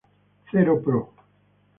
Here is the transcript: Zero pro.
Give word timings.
Zero 0.51 0.79
pro. 0.87 0.99